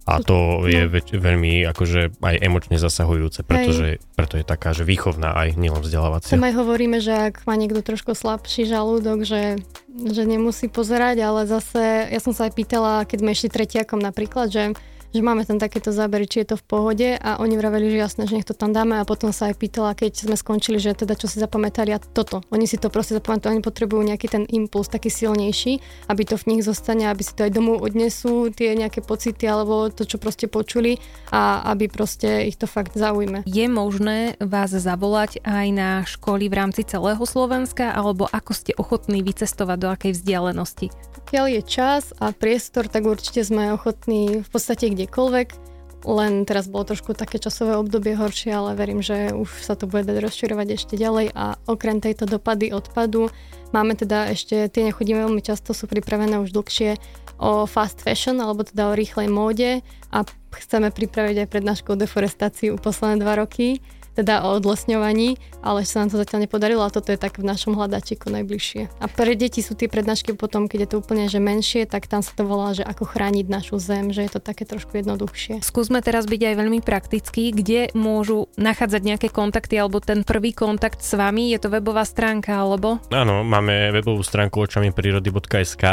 A 0.07 0.23
to 0.23 0.63
je 0.63 0.87
no. 0.87 0.91
väč- 0.91 1.11
veľmi 1.11 1.67
akože 1.67 2.23
aj 2.23 2.35
emočne 2.39 2.79
zasahujúce, 2.79 3.43
pretože 3.43 3.99
Hej. 3.99 4.15
preto 4.15 4.39
je 4.39 4.45
taká, 4.47 4.71
že 4.71 4.87
výchovná 4.87 5.35
aj 5.35 5.59
nielen 5.59 5.83
vzdelávacia. 5.83 6.39
Tam 6.39 6.47
aj 6.47 6.55
hovoríme, 6.55 7.03
že 7.03 7.27
ak 7.27 7.43
má 7.43 7.59
niekto 7.59 7.83
trošku 7.83 8.15
slabší 8.15 8.71
žalúdok, 8.71 9.27
že, 9.27 9.59
že 9.91 10.23
nemusí 10.23 10.71
pozerať, 10.71 11.19
ale 11.27 11.43
zase 11.43 12.07
ja 12.07 12.19
som 12.23 12.31
sa 12.31 12.47
aj 12.47 12.55
pýtala, 12.55 13.03
keď 13.03 13.17
sme 13.19 13.35
išli 13.35 13.49
tretiakom 13.51 13.99
napríklad, 13.99 14.47
že 14.47 14.71
že 15.15 15.21
máme 15.23 15.47
tam 15.47 15.59
takéto 15.61 15.95
zábery, 15.95 16.27
či 16.27 16.43
je 16.43 16.53
to 16.53 16.57
v 16.59 16.67
pohode 16.67 17.09
a 17.15 17.39
oni 17.39 17.55
vraveli, 17.55 17.91
že 17.93 17.97
jasné, 17.97 18.23
že 18.27 18.35
nech 18.35 18.47
to 18.47 18.57
tam 18.57 18.75
dáme 18.75 18.99
a 18.99 19.07
potom 19.07 19.31
sa 19.31 19.49
aj 19.51 19.55
pýtala, 19.55 19.95
keď 19.95 20.27
sme 20.27 20.35
skončili, 20.35 20.77
že 20.77 20.97
teda 20.97 21.15
čo 21.15 21.31
si 21.31 21.39
zapamätali 21.39 21.95
a 21.95 21.99
toto. 21.99 22.43
Oni 22.51 22.67
si 22.67 22.75
to 22.75 22.91
proste 22.91 23.15
zapamätajú, 23.17 23.57
oni 23.57 23.63
potrebujú 23.63 24.01
nejaký 24.03 24.27
ten 24.27 24.43
impuls 24.51 24.91
taký 24.91 25.07
silnejší, 25.07 25.79
aby 26.11 26.21
to 26.27 26.35
v 26.35 26.55
nich 26.55 26.61
zostane, 26.67 27.07
aby 27.07 27.23
si 27.23 27.31
to 27.31 27.47
aj 27.47 27.55
domov 27.55 27.79
odnesú, 27.79 28.51
tie 28.51 28.75
nejaké 28.75 28.99
pocity 28.99 29.47
alebo 29.47 29.87
to, 29.87 30.03
čo 30.03 30.19
proste 30.19 30.51
počuli 30.51 30.99
a 31.31 31.63
aby 31.71 31.87
proste 31.87 32.45
ich 32.47 32.59
to 32.59 32.67
fakt 32.67 32.93
zaujme. 32.93 33.47
Je 33.47 33.65
možné 33.71 34.35
vás 34.43 34.75
zavolať 34.75 35.39
aj 35.47 35.67
na 35.71 35.89
školy 36.03 36.51
v 36.51 36.57
rámci 36.57 36.83
celého 36.83 37.23
Slovenska 37.23 37.95
alebo 37.95 38.27
ako 38.27 38.51
ste 38.51 38.71
ochotní 38.75 39.23
vycestovať 39.23 39.77
do 39.79 39.87
akej 39.87 40.11
vzdialenosti? 40.17 40.87
Pokiaľ 41.27 41.45
je 41.59 41.61
čas 41.67 42.15
a 42.23 42.31
priestor, 42.31 42.87
tak 42.87 43.03
určite 43.03 43.43
sme 43.43 43.75
ochotní 43.75 44.39
v 44.43 44.49
podstate 44.49 44.87
kdekoľvek. 44.97 45.69
Len 46.07 46.45
teraz 46.45 46.69
bolo 46.69 46.93
trošku 46.93 47.17
také 47.17 47.41
časové 47.41 47.73
obdobie 47.73 48.13
horšie, 48.13 48.53
ale 48.53 48.77
verím, 48.77 49.01
že 49.01 49.33
už 49.33 49.49
sa 49.65 49.73
to 49.73 49.89
bude 49.89 50.05
dať 50.05 50.17
rozširovať 50.23 50.67
ešte 50.77 50.95
ďalej. 50.97 51.33
A 51.33 51.57
okrem 51.69 52.01
tejto 52.01 52.29
dopady 52.29 52.69
odpadu 52.73 53.29
máme 53.73 53.97
teda 53.97 54.29
ešte, 54.29 54.69
tie 54.69 54.87
nechodíme 54.87 55.25
veľmi 55.25 55.41
často, 55.41 55.73
sú 55.73 55.89
pripravené 55.89 56.37
už 56.41 56.53
dlhšie 56.53 56.97
o 57.37 57.65
fast 57.69 58.01
fashion, 58.01 58.37
alebo 58.41 58.65
teda 58.65 58.93
o 58.93 58.97
rýchlej 58.97 59.29
móde. 59.29 59.85
A 60.13 60.25
chceme 60.53 60.89
pripraviť 60.93 61.45
aj 61.45 61.51
prednášku 61.51 61.93
o 61.93 61.99
deforestácii 61.99 62.77
posledné 62.77 63.21
dva 63.21 63.41
roky 63.41 63.81
teda 64.17 64.41
o 64.41 64.57
odlesňovaní, 64.57 65.37
ale 65.61 65.85
sa 65.85 66.01
nám 66.01 66.09
to 66.09 66.17
zatiaľ 66.17 66.49
nepodarilo 66.49 66.81
a 66.81 66.89
toto 66.89 67.13
je 67.13 67.21
tak 67.21 67.37
v 67.37 67.45
našom 67.45 67.77
hľadačiku 67.77 68.33
najbližšie. 68.33 68.89
A 68.97 69.05
pre 69.05 69.37
deti 69.37 69.61
sú 69.61 69.77
tie 69.77 69.85
prednášky 69.85 70.33
potom, 70.33 70.65
keď 70.65 70.79
je 70.81 70.89
to 70.89 70.97
úplne 71.05 71.29
že 71.29 71.37
menšie, 71.37 71.85
tak 71.85 72.09
tam 72.09 72.25
sa 72.25 72.33
to 72.33 72.49
volá, 72.49 72.73
že 72.73 72.81
ako 72.81 73.05
chrániť 73.05 73.45
našu 73.45 73.77
zem, 73.77 74.09
že 74.09 74.25
je 74.25 74.31
to 74.33 74.41
také 74.41 74.65
trošku 74.65 74.97
jednoduchšie. 74.97 75.61
Skúsme 75.61 76.01
teraz 76.01 76.25
byť 76.25 76.41
aj 76.49 76.55
veľmi 76.57 76.79
praktický, 76.81 77.53
kde 77.53 77.93
môžu 77.93 78.49
nachádzať 78.57 79.01
nejaké 79.05 79.27
kontakty 79.29 79.77
alebo 79.77 80.01
ten 80.01 80.25
prvý 80.25 80.55
kontakt 80.55 81.05
s 81.05 81.13
vami, 81.13 81.53
je 81.53 81.59
to 81.61 81.69
webová 81.69 82.01
stránka 82.07 82.57
alebo? 82.57 82.97
Áno, 83.13 83.45
máme 83.45 83.93
webovú 83.93 84.25
stránku 84.25 84.57
očami 84.63 84.89
prírody.sk, 84.89 85.83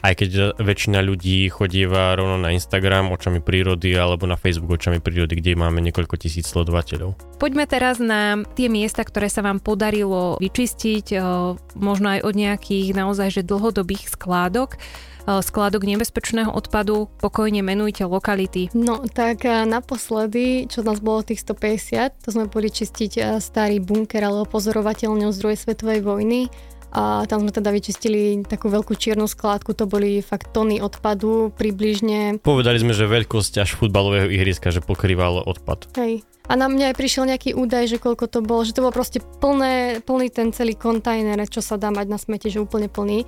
aj 0.00 0.14
keď 0.16 0.56
väčšina 0.56 1.04
ľudí 1.04 1.50
chodíva 1.52 2.16
rovno 2.16 2.40
na 2.40 2.54
Instagram 2.54 3.12
očami 3.12 3.42
prírody 3.42 3.92
alebo 3.98 4.24
na 4.24 4.38
Facebook 4.38 4.78
očami 4.80 5.02
prírody, 5.02 5.36
kde 5.36 5.58
máme 5.58 5.82
niekoľko 5.84 6.16
tisíc 6.16 6.46
sledovateľov. 6.48 7.18
Poďme 7.42 7.66
teraz 7.74 7.98
na 7.98 8.38
tie 8.54 8.70
miesta, 8.70 9.02
ktoré 9.02 9.26
sa 9.26 9.42
vám 9.42 9.58
podarilo 9.58 10.38
vyčistiť, 10.38 11.18
možno 11.74 12.06
aj 12.14 12.20
od 12.22 12.34
nejakých 12.38 12.94
naozaj 12.94 13.34
že 13.34 13.42
dlhodobých 13.42 14.14
skládok 14.14 14.78
skládok 15.24 15.88
nebezpečného 15.88 16.52
odpadu, 16.52 17.08
pokojne 17.16 17.64
menujte 17.64 18.04
lokality. 18.04 18.68
No 18.76 19.00
tak 19.08 19.48
naposledy, 19.48 20.68
čo 20.68 20.84
nás 20.84 21.00
bolo 21.00 21.24
tých 21.24 21.40
150, 21.40 22.20
to 22.20 22.28
sme 22.28 22.44
boli 22.44 22.68
čistiť 22.68 23.40
starý 23.40 23.80
bunker 23.80 24.20
alebo 24.20 24.44
pozorovateľňou 24.44 25.32
z 25.32 25.40
druhej 25.40 25.56
svetovej 25.56 26.04
vojny 26.04 26.52
a 26.94 27.26
tam 27.26 27.42
sme 27.42 27.50
teda 27.50 27.74
vyčistili 27.74 28.46
takú 28.46 28.70
veľkú 28.70 28.94
čiernu 28.94 29.26
skládku, 29.26 29.74
to 29.74 29.90
boli 29.90 30.22
fakt 30.22 30.54
tony 30.54 30.78
odpadu, 30.78 31.50
približne. 31.58 32.38
Povedali 32.38 32.78
sme, 32.78 32.94
že 32.94 33.10
veľkosť 33.10 33.66
až 33.66 33.74
futbalového 33.74 34.30
ihriska, 34.30 34.70
že 34.70 34.78
pokrývalo 34.78 35.42
odpad. 35.42 35.90
Hej, 35.98 36.22
a 36.44 36.52
na 36.60 36.68
mňa 36.68 36.92
aj 36.92 36.96
prišiel 37.00 37.24
nejaký 37.24 37.56
údaj, 37.56 37.88
že 37.88 37.98
koľko 37.98 38.28
to 38.28 38.38
bolo, 38.44 38.68
že 38.68 38.76
to 38.76 38.84
bol 38.84 38.92
proste 38.92 39.24
plné, 39.40 40.04
plný 40.04 40.28
ten 40.28 40.52
celý 40.52 40.76
kontajner, 40.76 41.40
čo 41.48 41.64
sa 41.64 41.80
dá 41.80 41.88
mať 41.88 42.06
na 42.06 42.18
smete, 42.20 42.52
že 42.52 42.60
úplne 42.60 42.92
plný 42.92 43.24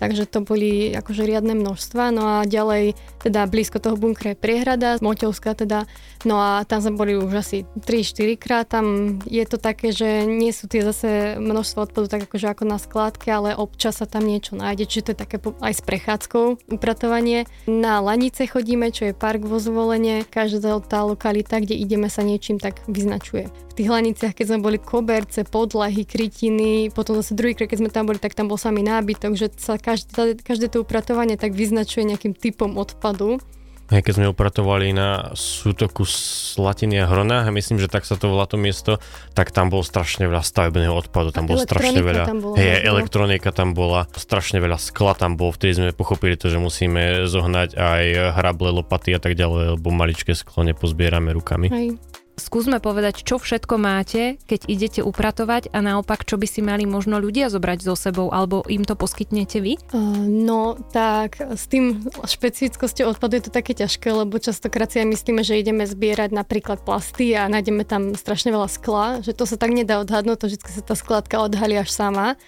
takže 0.00 0.24
to 0.26 0.40
boli 0.40 0.96
akože 0.96 1.28
riadne 1.28 1.52
množstva. 1.54 2.10
No 2.10 2.22
a 2.40 2.48
ďalej, 2.48 2.96
teda 3.20 3.44
blízko 3.46 3.78
toho 3.78 4.00
bunkra 4.00 4.32
je 4.32 4.40
priehrada, 4.40 4.96
Moťovská 5.04 5.52
teda, 5.52 5.84
no 6.24 6.40
a 6.40 6.64
tam 6.64 6.80
sme 6.80 6.96
boli 6.96 7.12
už 7.14 7.36
asi 7.36 7.68
3-4 7.84 8.40
krát, 8.40 8.66
tam 8.66 9.18
je 9.28 9.44
to 9.44 9.60
také, 9.60 9.92
že 9.92 10.24
nie 10.24 10.50
sú 10.56 10.66
tie 10.66 10.80
zase 10.80 11.36
množstvo 11.36 11.92
odpadu 11.92 12.08
tak 12.08 12.24
akože 12.24 12.48
ako 12.48 12.64
na 12.64 12.80
skládke, 12.80 13.28
ale 13.28 13.52
občas 13.52 14.00
sa 14.00 14.08
tam 14.08 14.24
niečo 14.24 14.56
nájde, 14.56 14.88
čiže 14.88 15.04
to 15.04 15.12
je 15.12 15.22
také 15.22 15.36
aj 15.60 15.74
s 15.76 15.82
prechádzkou 15.84 16.72
upratovanie. 16.72 17.44
Na 17.68 18.00
Lanice 18.00 18.48
chodíme, 18.48 18.88
čo 18.88 19.12
je 19.12 19.14
park 19.14 19.44
vo 19.44 19.60
zvolenie, 19.60 20.24
každá 20.24 20.80
tá 20.80 21.04
lokalita, 21.04 21.60
kde 21.60 21.76
ideme 21.76 22.08
sa 22.08 22.24
niečím 22.24 22.56
tak 22.56 22.80
vyznačuje. 22.88 23.52
V 23.70 23.78
tých 23.78 23.90
Laniciach, 23.90 24.34
keď 24.34 24.46
sme 24.50 24.64
boli 24.66 24.78
koberce, 24.82 25.46
podlahy, 25.46 26.02
krytiny, 26.02 26.90
potom 26.90 27.14
zase 27.18 27.38
druhýkrát, 27.38 27.70
keď 27.70 27.78
sme 27.78 27.90
tam 27.90 28.10
boli, 28.10 28.18
tak 28.18 28.34
tam 28.34 28.50
bol 28.50 28.58
samý 28.58 28.82
nábytok, 28.82 29.38
že 29.38 29.46
sa 29.54 29.78
každé, 29.90 30.38
každé 30.46 30.66
to 30.70 30.86
upratovanie 30.86 31.34
tak 31.34 31.50
vyznačuje 31.50 32.06
nejakým 32.06 32.38
typom 32.38 32.78
odpadu. 32.78 33.42
Hej, 33.90 34.06
keď 34.06 34.22
sme 34.22 34.30
upratovali 34.30 34.94
na 34.94 35.34
sútoku 35.34 36.06
Slatiny 36.06 37.02
a 37.02 37.10
Hrona, 37.10 37.42
a 37.42 37.50
myslím, 37.50 37.82
že 37.82 37.90
tak 37.90 38.06
sa 38.06 38.14
to 38.14 38.30
volá 38.30 38.46
to 38.46 38.54
miesto, 38.54 39.02
tak 39.34 39.50
tam 39.50 39.66
bolo 39.66 39.82
strašne 39.82 40.30
veľa 40.30 40.46
stavebného 40.46 40.94
odpadu, 40.94 41.34
tam 41.34 41.50
bolo 41.50 41.58
strašne 41.58 41.98
veľa, 41.98 42.22
tam 42.22 42.38
bola, 42.38 42.54
hej, 42.54 42.86
elektronika 42.86 43.50
tam 43.50 43.74
bola, 43.74 44.06
strašne 44.14 44.62
veľa 44.62 44.78
skla 44.78 45.18
tam 45.18 45.34
bolo, 45.34 45.50
vtedy 45.58 45.74
sme 45.74 45.88
pochopili 45.90 46.38
to, 46.38 46.46
že 46.54 46.62
musíme 46.62 47.26
zohnať 47.26 47.74
aj 47.74 48.04
hrable, 48.38 48.70
lopaty 48.78 49.10
a 49.10 49.18
tak 49.18 49.34
ďalej, 49.34 49.74
lebo 49.74 49.90
maličké 49.90 50.38
sklo 50.38 50.62
nepozbierame 50.62 51.34
rukami. 51.34 51.66
Hej. 51.74 51.98
Skúsme 52.40 52.80
povedať, 52.80 53.20
čo 53.20 53.36
všetko 53.36 53.76
máte, 53.76 54.40
keď 54.48 54.60
idete 54.64 55.00
upratovať 55.04 55.68
a 55.76 55.84
naopak, 55.84 56.24
čo 56.24 56.40
by 56.40 56.48
si 56.48 56.64
mali 56.64 56.88
možno 56.88 57.20
ľudia 57.20 57.52
zobrať 57.52 57.84
so 57.84 57.92
sebou, 57.92 58.32
alebo 58.32 58.64
im 58.64 58.88
to 58.88 58.96
poskytnete 58.96 59.60
vy? 59.60 59.76
No, 60.24 60.80
tak 60.88 61.36
s 61.36 61.68
tým 61.68 62.00
špecifickosťou 62.24 63.12
odpadu 63.12 63.36
je 63.36 63.44
to 63.44 63.52
také 63.52 63.76
ťažké, 63.76 64.08
lebo 64.08 64.40
častokrát 64.40 64.88
si 64.88 65.04
aj 65.04 65.12
myslíme, 65.12 65.44
že 65.44 65.60
ideme 65.60 65.84
zbierať 65.84 66.32
napríklad 66.32 66.80
plasty 66.80 67.36
a 67.36 67.44
nájdeme 67.44 67.84
tam 67.84 68.16
strašne 68.16 68.56
veľa 68.56 68.68
skla, 68.72 69.20
že 69.20 69.36
to 69.36 69.44
sa 69.44 69.60
tak 69.60 69.76
nedá 69.76 70.00
odhadnúť, 70.00 70.40
to 70.40 70.46
vždy 70.48 70.64
sa 70.64 70.80
tá 70.80 70.96
skladka 70.96 71.44
odhalí 71.44 71.76
až 71.76 71.92
sama 71.92 72.40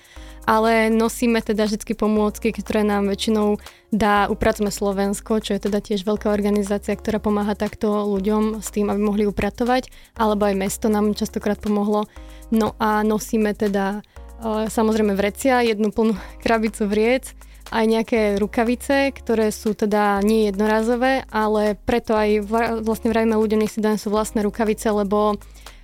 ale 0.46 0.90
nosíme 0.90 1.38
teda 1.38 1.70
vždy 1.70 1.94
pomôcky, 1.94 2.50
ktoré 2.50 2.82
nám 2.82 3.06
väčšinou 3.10 3.62
dá 3.92 4.26
Upracme 4.26 4.72
Slovensko, 4.72 5.38
čo 5.38 5.54
je 5.54 5.68
teda 5.68 5.78
tiež 5.78 6.02
veľká 6.02 6.32
organizácia, 6.32 6.96
ktorá 6.96 7.22
pomáha 7.22 7.54
takto 7.54 8.08
ľuďom 8.08 8.64
s 8.64 8.68
tým, 8.72 8.90
aby 8.90 9.00
mohli 9.00 9.24
upratovať, 9.28 9.92
alebo 10.16 10.48
aj 10.48 10.58
mesto 10.58 10.86
nám 10.88 11.14
častokrát 11.14 11.60
pomohlo. 11.60 12.08
No 12.50 12.74
a 12.82 13.04
nosíme 13.06 13.54
teda 13.54 14.00
e, 14.42 14.66
samozrejme 14.66 15.14
vrecia, 15.14 15.62
jednu 15.62 15.92
plnú 15.94 16.16
krabicu 16.44 16.88
vriec, 16.88 17.36
aj 17.72 17.84
nejaké 17.88 18.20
rukavice, 18.36 19.16
ktoré 19.16 19.48
sú 19.48 19.72
teda 19.72 20.20
nie 20.20 20.52
jednorazové, 20.52 21.24
ale 21.32 21.72
preto 21.88 22.12
aj 22.12 22.44
vlastne 22.84 23.08
vrajme 23.08 23.32
ľuďom, 23.32 23.64
nech 23.64 23.72
si 23.72 23.80
dajú 23.80 23.96
sú 23.96 24.08
vlastné 24.12 24.44
rukavice, 24.44 24.92
lebo 24.92 25.40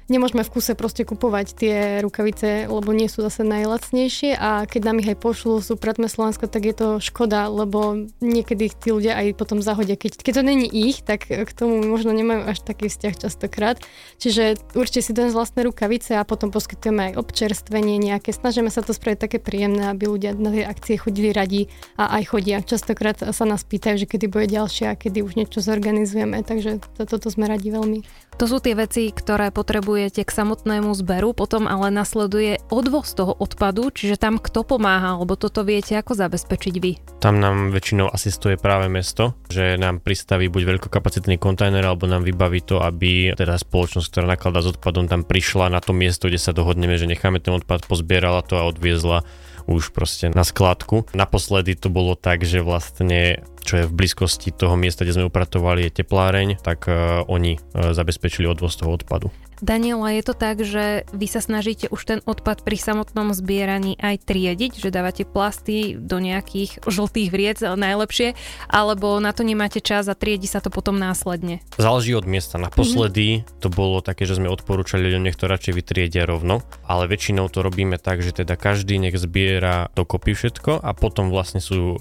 nemôžeme 0.09 0.43
v 0.43 0.53
kuse 0.53 0.73
proste 0.73 1.05
kupovať 1.05 1.47
tie 1.55 1.77
rukavice, 2.01 2.67
lebo 2.67 2.91
nie 2.97 3.07
sú 3.07 3.21
zase 3.23 3.45
najlacnejšie 3.45 4.35
a 4.35 4.65
keď 4.65 4.81
nám 4.91 5.01
ich 5.05 5.13
aj 5.13 5.19
pošlú 5.21 5.61
z 5.61 5.77
Upratme 5.77 6.09
Slovensko, 6.09 6.49
tak 6.49 6.65
je 6.65 6.75
to 6.75 6.89
škoda, 6.99 7.47
lebo 7.49 8.09
niekedy 8.25 8.73
tí 8.73 8.89
ľudia 8.91 9.21
aj 9.21 9.37
potom 9.37 9.61
zahodia. 9.61 10.01
Keď, 10.01 10.25
keď 10.25 10.33
to 10.41 10.43
není 10.43 10.67
ich, 10.67 11.05
tak 11.05 11.29
k 11.29 11.51
tomu 11.53 11.85
možno 11.85 12.17
nemajú 12.17 12.49
až 12.49 12.65
taký 12.65 12.89
vzťah 12.89 13.15
častokrát. 13.29 13.77
Čiže 14.17 14.59
určite 14.73 15.05
si 15.05 15.13
dajú 15.13 15.37
vlastné 15.37 15.69
rukavice 15.69 16.17
a 16.17 16.27
potom 16.27 16.49
poskytujeme 16.51 17.13
aj 17.13 17.21
občerstvenie 17.21 18.01
nejaké. 18.01 18.33
Snažíme 18.33 18.73
sa 18.73 18.81
to 18.81 18.97
spraviť 18.97 19.19
také 19.29 19.39
príjemné, 19.39 19.93
aby 19.93 20.09
ľudia 20.09 20.33
na 20.35 20.51
tie 20.51 20.65
akcie 20.65 20.97
chodili 20.97 21.31
radi 21.31 21.69
a 22.01 22.17
aj 22.19 22.33
chodia. 22.33 22.65
Častokrát 22.65 23.21
sa 23.21 23.45
nás 23.45 23.63
pýtajú, 23.63 24.03
že 24.03 24.07
kedy 24.09 24.27
bude 24.33 24.49
ďalšia 24.49 24.97
a 24.97 24.99
kedy 24.99 25.21
už 25.21 25.37
niečo 25.37 25.61
zorganizujeme, 25.61 26.41
takže 26.43 26.81
toto 26.97 27.21
to 27.21 27.29
sme 27.29 27.45
radi 27.45 27.69
veľmi. 27.69 28.28
To 28.39 28.47
sú 28.47 28.63
tie 28.63 28.79
veci, 28.79 29.11
ktoré 29.11 29.51
potrebujete 29.51 30.23
k 30.23 30.31
samotnému 30.31 30.95
zberu, 30.95 31.35
potom 31.35 31.67
ale 31.67 31.91
nasleduje 31.91 32.63
odvoz 32.71 33.11
toho 33.19 33.35
odpadu, 33.35 33.91
čiže 33.91 34.15
tam 34.15 34.39
kto 34.39 34.63
pomáha, 34.63 35.19
alebo 35.19 35.35
toto 35.35 35.67
viete 35.67 35.99
ako 35.99 36.15
zabezpečiť 36.15 36.75
vy? 36.79 37.03
Tam 37.19 37.43
nám 37.43 37.75
väčšinou 37.75 38.07
asistuje 38.07 38.55
práve 38.55 38.87
mesto, 38.87 39.35
že 39.51 39.75
nám 39.75 39.99
pristaví 39.99 40.47
buď 40.47 40.79
veľkokapacitný 40.79 41.35
kontajner, 41.43 41.83
alebo 41.83 42.07
nám 42.07 42.23
vybaví 42.23 42.63
to, 42.63 42.79
aby 42.79 43.35
teda 43.35 43.59
spoločnosť, 43.59 44.07
ktorá 44.07 44.31
nakladá 44.31 44.63
s 44.63 44.71
odpadom, 44.71 45.11
tam 45.11 45.27
prišla 45.27 45.75
na 45.75 45.83
to 45.83 45.91
miesto, 45.91 46.31
kde 46.31 46.39
sa 46.39 46.55
dohodneme, 46.55 46.95
že 46.95 47.11
necháme 47.11 47.43
ten 47.43 47.59
odpad, 47.59 47.91
pozbierala 47.91 48.47
to 48.47 48.55
a 48.55 48.71
odviezla 48.71 49.27
už 49.69 49.91
proste 49.93 50.33
na 50.33 50.47
skladku. 50.47 51.11
Naposledy 51.13 51.77
to 51.77 51.93
bolo 51.93 52.15
tak, 52.17 52.47
že 52.47 52.65
vlastne 52.65 53.45
čo 53.63 53.83
je 53.83 53.89
v 53.89 53.97
blízkosti 53.97 54.55
toho 54.55 54.75
miesta, 54.79 55.05
kde 55.05 55.21
sme 55.21 55.29
upratovali, 55.29 55.89
je 55.89 56.03
tepláreň, 56.03 56.61
tak 56.61 56.87
uh, 56.87 57.23
oni 57.27 57.59
uh, 57.59 57.93
zabezpečili 57.93 58.47
odvoz 58.49 58.77
toho 58.79 58.95
odpadu. 58.95 59.31
Daniela, 59.59 60.15
je 60.15 60.23
to 60.23 60.35
tak, 60.39 60.63
že 60.63 61.03
vy 61.11 61.27
sa 61.27 61.43
snažíte 61.43 61.91
už 61.91 62.01
ten 62.07 62.21
odpad 62.23 62.63
pri 62.63 62.79
samotnom 62.79 63.35
zbieraní 63.35 63.99
aj 63.99 64.23
triediť, 64.23 64.79
že 64.79 64.95
dávate 64.95 65.27
plasty 65.27 65.99
do 65.99 66.23
nejakých 66.23 66.79
žltých 66.87 67.29
vriec 67.35 67.59
najlepšie, 67.59 68.39
alebo 68.71 69.19
na 69.19 69.35
to 69.35 69.43
nemáte 69.43 69.83
čas 69.83 70.07
a 70.07 70.15
triedi 70.15 70.47
sa 70.47 70.63
to 70.63 70.71
potom 70.71 70.95
následne? 70.95 71.59
Záleží 71.75 72.15
od 72.15 72.31
miesta. 72.31 72.55
Naposledy 72.55 73.43
mm-hmm. 73.43 73.59
to 73.59 73.69
bolo 73.71 73.99
také, 73.99 74.31
že 74.31 74.39
sme 74.39 74.47
odporúčali 74.47 75.03
ľuďom, 75.11 75.27
nech 75.27 75.39
to 75.39 75.51
radšej 75.51 75.75
vytriedia 75.75 76.23
rovno, 76.23 76.63
ale 76.87 77.11
väčšinou 77.11 77.51
to 77.51 77.67
robíme 77.67 77.99
tak, 77.99 78.23
že 78.23 78.31
teda 78.31 78.55
každý 78.55 79.03
nech 79.03 79.19
zbiera 79.19 79.91
dokopy 79.99 80.39
všetko 80.39 80.87
a 80.87 80.91
potom 80.95 81.35
vlastne 81.35 81.59
sú 81.59 81.99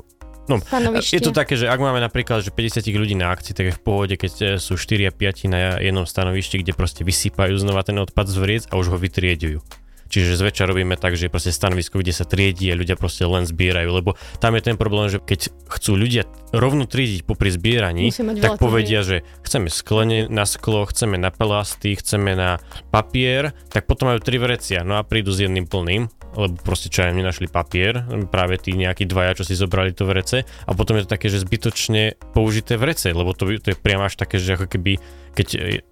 No, 0.47 0.63
je 1.03 1.19
to 1.19 1.35
také, 1.35 1.59
že 1.59 1.67
ak 1.67 1.79
máme 1.79 1.99
napríklad 1.99 2.39
že 2.39 2.55
50 2.55 2.87
ľudí 2.95 3.19
na 3.19 3.35
akcii, 3.35 3.51
tak 3.51 3.65
je 3.67 3.73
v 3.75 3.81
pohode, 3.83 4.15
keď 4.15 4.33
e, 4.39 4.45
sú 4.63 4.79
4 4.79 5.09
a 5.09 5.11
5 5.11 5.51
na 5.51 5.59
jednom 5.83 6.07
stanovišti, 6.07 6.63
kde 6.63 6.71
proste 6.71 7.03
vysypajú 7.03 7.59
znova 7.59 7.83
ten 7.83 7.99
odpad 7.99 8.31
z 8.31 8.37
vriec 8.39 8.63
a 8.71 8.79
už 8.79 8.95
ho 8.95 8.97
vytriedujú. 8.97 9.59
Čiže 10.07 10.39
zväčša 10.39 10.71
robíme 10.71 10.95
tak, 10.95 11.19
že 11.19 11.27
proste 11.27 11.51
stanovisko, 11.51 11.99
kde 11.99 12.15
sa 12.15 12.23
triedí 12.23 12.71
a 12.71 12.79
ľudia 12.79 12.95
proste 12.95 13.27
len 13.27 13.43
zbierajú, 13.43 13.89
lebo 13.91 14.15
tam 14.39 14.55
je 14.55 14.63
ten 14.63 14.79
problém, 14.79 15.11
že 15.11 15.19
keď 15.19 15.51
chcú 15.67 15.99
ľudia 15.99 16.23
rovno 16.55 16.87
triediť 16.87 17.27
popri 17.27 17.51
zbieraní, 17.51 18.15
tak 18.39 18.55
povedia, 18.55 19.03
že 19.03 19.27
chceme 19.43 19.67
sklene 19.67 20.31
na 20.31 20.47
sklo, 20.47 20.87
chceme 20.87 21.19
na 21.19 21.27
plasty, 21.27 21.99
chceme 21.99 22.39
na 22.39 22.63
papier, 22.87 23.51
tak 23.67 23.83
potom 23.83 24.15
majú 24.15 24.23
tri 24.23 24.39
vrecia, 24.39 24.87
no 24.87 24.95
a 24.95 25.03
prídu 25.03 25.35
s 25.35 25.43
jedným 25.43 25.67
plným 25.67 26.07
lebo 26.37 26.53
proste 26.61 26.93
čo 26.93 27.01
aj 27.01 27.17
nenašli 27.17 27.49
papier, 27.49 28.05
práve 28.29 28.61
tí 28.61 28.77
nejakí 28.77 29.09
dvaja, 29.09 29.41
čo 29.41 29.43
si 29.49 29.57
zobrali 29.57 29.97
to 29.97 30.05
vrece 30.05 30.45
a 30.45 30.71
potom 30.77 31.01
je 31.01 31.09
to 31.09 31.13
také, 31.17 31.33
že 31.33 31.41
zbytočne 31.41 32.13
použité 32.37 32.77
vrece, 32.77 33.09
lebo 33.09 33.33
to, 33.33 33.49
to 33.57 33.73
je 33.73 33.77
priamo 33.77 34.05
až 34.05 34.21
také, 34.21 34.37
že 34.37 34.53
ako 34.53 34.69
keby 34.69 35.01
keď 35.37 35.47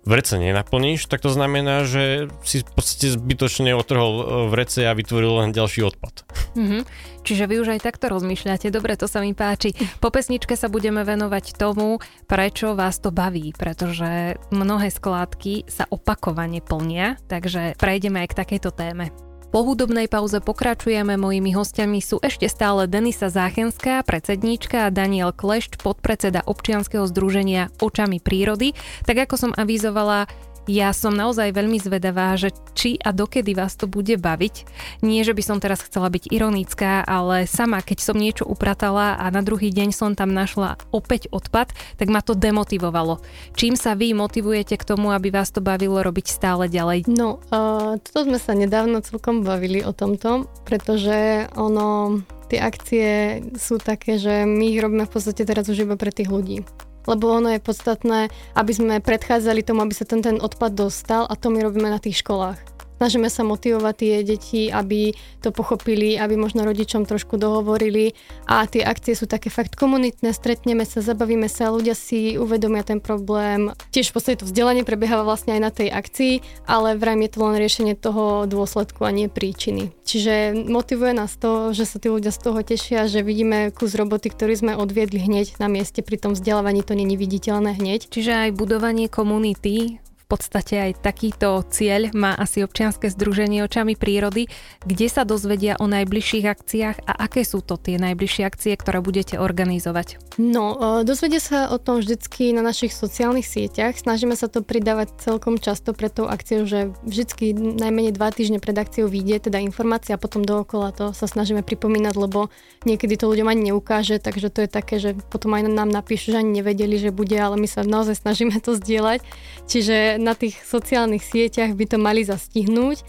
vrece 0.09 0.41
nenaplníš, 0.41 1.05
tak 1.05 1.21
to 1.21 1.29
znamená, 1.29 1.85
že 1.85 2.33
si 2.41 2.65
v 2.65 2.71
podstate 2.73 3.13
zbytočne 3.13 3.77
otrhol 3.77 4.13
e, 4.17 4.23
vrece 4.49 4.89
a 4.89 4.97
vytvoril 4.97 5.45
len 5.45 5.53
ďalší 5.53 5.85
odpad. 5.85 6.25
Mm-hmm. 6.57 6.81
Čiže 7.21 7.45
vy 7.45 7.55
už 7.61 7.77
aj 7.77 7.85
takto 7.85 8.09
rozmýšľate, 8.09 8.73
dobre, 8.73 8.97
to 8.97 9.05
sa 9.05 9.21
mi 9.21 9.37
páči. 9.37 9.77
Po 10.01 10.09
pesničke 10.09 10.57
sa 10.57 10.65
budeme 10.65 11.05
venovať 11.05 11.61
tomu, 11.61 12.01
prečo 12.25 12.73
vás 12.73 12.97
to 12.97 13.13
baví, 13.13 13.53
pretože 13.53 14.41
mnohé 14.49 14.89
skládky 14.89 15.69
sa 15.69 15.85
opakovane 15.93 16.65
plnia, 16.65 17.21
takže 17.29 17.77
prejdeme 17.77 18.25
aj 18.25 18.33
k 18.33 18.39
takejto 18.41 18.73
téme. 18.73 19.13
Po 19.55 19.63
hudobnej 19.63 20.11
pauze 20.11 20.43
pokračujeme. 20.43 21.15
Mojimi 21.15 21.55
hostiami 21.55 22.03
sú 22.03 22.19
ešte 22.19 22.43
stále 22.51 22.91
Denisa 22.91 23.31
Záchenská, 23.31 24.03
predsedníčka 24.03 24.83
a 24.83 24.91
Daniel 24.91 25.31
Klešť, 25.31 25.79
podpredseda 25.79 26.43
občianskeho 26.43 27.07
združenia 27.07 27.71
Očami 27.79 28.19
prírody. 28.19 28.75
Tak 29.07 29.15
ako 29.15 29.35
som 29.39 29.51
avizovala, 29.55 30.27
ja 30.65 30.89
som 30.97 31.13
naozaj 31.13 31.53
veľmi 31.53 31.77
zvedavá, 31.77 32.33
že 32.37 32.49
či 32.73 32.97
a 33.01 33.13
dokedy 33.13 33.53
vás 33.53 33.77
to 33.77 33.85
bude 33.85 34.17
baviť. 34.17 34.65
Nie, 35.05 35.21
že 35.21 35.37
by 35.37 35.43
som 35.45 35.57
teraz 35.61 35.85
chcela 35.85 36.09
byť 36.09 36.33
ironická, 36.33 37.05
ale 37.05 37.45
sama, 37.45 37.85
keď 37.85 37.99
som 38.01 38.17
niečo 38.17 38.49
upratala 38.49 39.17
a 39.17 39.29
na 39.29 39.45
druhý 39.45 39.69
deň 39.69 39.93
som 39.93 40.17
tam 40.17 40.33
našla 40.33 40.81
opäť 40.89 41.29
odpad, 41.29 41.71
tak 42.01 42.07
ma 42.09 42.25
to 42.25 42.33
demotivovalo. 42.33 43.21
Čím 43.53 43.77
sa 43.77 43.93
vy 43.93 44.17
motivujete 44.17 44.77
k 44.77 44.87
tomu, 44.87 45.13
aby 45.13 45.29
vás 45.29 45.53
to 45.53 45.61
bavilo 45.61 46.01
robiť 46.01 46.25
stále 46.29 46.65
ďalej? 46.65 47.05
No, 47.09 47.37
uh, 47.53 48.01
toto 48.01 48.25
sme 48.25 48.41
sa 48.41 48.57
nedávno 48.57 49.05
celkom 49.05 49.45
bavili 49.45 49.85
o 49.85 49.93
tomto, 49.93 50.49
pretože 50.65 51.45
ono, 51.53 52.19
tie 52.49 52.59
akcie 52.59 53.07
sú 53.53 53.77
také, 53.77 54.17
že 54.17 54.49
my 54.49 54.73
ich 54.73 54.81
robíme 54.81 55.05
v 55.05 55.13
podstate 55.13 55.45
teraz 55.45 55.69
už 55.69 55.85
iba 55.85 55.93
pre 55.93 56.09
tých 56.09 56.33
ľudí 56.33 56.65
lebo 57.07 57.31
ono 57.31 57.53
je 57.53 57.63
podstatné, 57.63 58.19
aby 58.57 58.71
sme 58.73 58.99
predchádzali 58.99 59.63
tomu, 59.63 59.85
aby 59.85 59.93
sa 59.95 60.05
ten, 60.05 60.21
ten 60.21 60.37
odpad 60.37 60.75
dostal 60.75 61.23
a 61.25 61.33
to 61.37 61.49
my 61.53 61.63
robíme 61.63 61.89
na 61.89 62.01
tých 62.01 62.21
školách. 62.25 62.74
Snažíme 62.95 63.27
sa 63.27 63.43
motivovať 63.43 63.95
tie 63.99 64.13
deti, 64.23 64.61
aby 64.71 65.11
to 65.43 65.51
pochopili, 65.51 66.15
aby 66.15 66.39
možno 66.39 66.63
rodičom 66.63 67.03
trošku 67.03 67.35
dohovorili 67.35 68.15
a 68.47 68.63
tie 68.63 68.87
akcie 68.87 69.13
sú 69.19 69.27
také 69.27 69.51
fakt 69.51 69.75
komunitné, 69.75 70.31
stretneme 70.31 70.87
sa, 70.87 71.03
zabavíme 71.03 71.51
sa, 71.51 71.75
ľudia 71.75 71.91
si 71.91 72.39
uvedomia 72.39 72.87
ten 72.87 73.03
problém. 73.03 73.75
Tiež 73.91 74.09
v 74.09 74.15
podstate 74.15 74.39
to 74.41 74.47
vzdelanie 74.47 74.87
prebieha 74.87 75.27
vlastne 75.27 75.59
aj 75.59 75.61
na 75.61 75.71
tej 75.75 75.89
akcii, 75.91 76.33
ale 76.65 76.95
vrajme 76.95 77.27
je 77.27 77.31
to 77.35 77.39
len 77.43 77.55
riešenie 77.59 77.93
toho 77.99 78.47
dôsledku 78.47 79.03
a 79.03 79.11
nie 79.11 79.27
príčiny. 79.27 79.91
Čiže 80.07 80.55
motivuje 80.69 81.11
nás 81.17 81.35
to, 81.35 81.75
že 81.75 81.83
sa 81.83 81.99
tí 81.99 82.07
ľudia 82.07 82.31
z 82.31 82.39
toho 82.39 82.59
tešia, 82.63 83.11
že 83.11 83.25
vidíme 83.25 83.75
kus 83.75 83.97
roboty, 83.97 84.31
ktorý 84.31 84.53
sme 84.55 84.73
odviedli 84.79 85.19
hneď 85.19 85.59
na 85.59 85.67
mieste, 85.67 86.05
pri 86.05 86.21
tom 86.21 86.31
vzdelávaní 86.37 86.85
to 86.85 86.95
není 86.95 87.17
viditeľné 87.19 87.75
hneď. 87.75 88.07
Čiže 88.07 88.31
aj 88.47 88.57
budovanie 88.57 89.09
komunity 89.09 90.04
v 90.25 90.27
podstate 90.33 90.89
aj 90.89 91.05
takýto 91.05 91.61
cieľ 91.69 92.09
má 92.17 92.33
asi 92.33 92.65
občianske 92.65 93.13
združenie 93.13 93.61
očami 93.61 93.93
prírody, 93.93 94.49
kde 94.81 95.05
sa 95.05 95.21
dozvedia 95.21 95.77
o 95.77 95.85
najbližších 95.85 96.49
akciách 96.49 96.97
a 97.05 97.29
aké 97.29 97.45
sú 97.45 97.61
to 97.61 97.77
tie 97.77 98.01
najbližšie 98.01 98.41
akcie, 98.41 98.73
ktoré 98.73 99.05
budete 99.05 99.37
organizovať? 99.37 100.17
No, 100.41 100.73
e, 100.81 101.05
dozvedia 101.05 101.37
sa 101.37 101.69
o 101.69 101.77
tom 101.77 102.01
vždycky 102.01 102.57
na 102.57 102.65
našich 102.65 102.89
sociálnych 102.89 103.45
sieťach. 103.45 104.01
Snažíme 104.01 104.33
sa 104.33 104.49
to 104.49 104.65
pridávať 104.65 105.13
celkom 105.21 105.61
často 105.61 105.93
pred 105.93 106.09
tou 106.09 106.25
akciou, 106.25 106.65
že 106.65 106.89
vždycky 107.05 107.53
najmenej 107.53 108.17
dva 108.17 108.33
týždne 108.33 108.57
pred 108.57 108.73
akciou 108.73 109.05
vyjde 109.05 109.53
teda 109.53 109.61
informácia 109.61 110.17
a 110.17 110.21
potom 110.21 110.41
dookola 110.41 110.89
to 110.89 111.13
sa 111.13 111.29
snažíme 111.29 111.61
pripomínať, 111.61 112.17
lebo 112.17 112.49
niekedy 112.81 113.13
to 113.13 113.29
ľuďom 113.29 113.45
ani 113.45 113.69
neukáže, 113.69 114.17
takže 114.17 114.49
to 114.49 114.65
je 114.65 114.69
také, 114.73 114.97
že 114.97 115.13
potom 115.29 115.53
aj 115.53 115.69
nám 115.69 115.93
napíšu, 115.93 116.33
že 116.33 116.41
ani 116.41 116.65
nevedeli, 116.65 116.97
že 116.97 117.13
bude, 117.13 117.37
ale 117.37 117.61
my 117.61 117.69
sa 117.69 117.85
naozaj 117.85 118.25
snažíme 118.25 118.57
to 118.57 118.73
zdieľať. 118.73 119.21
Čiže 119.69 120.14
na 120.17 120.33
tých 120.33 120.59
sociálnych 120.63 121.23
sieťach 121.23 121.73
by 121.73 121.85
to 121.85 121.97
mali 121.99 122.21
zastihnúť. 122.25 123.03